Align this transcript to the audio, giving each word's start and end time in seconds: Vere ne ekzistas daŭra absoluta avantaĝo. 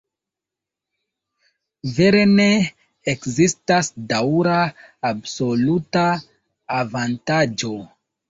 Vere 1.97 2.21
ne 2.29 2.47
ekzistas 3.13 3.91
daŭra 4.13 4.57
absoluta 5.11 6.07
avantaĝo. 6.81 7.73